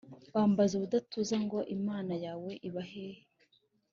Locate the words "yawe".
2.25-2.51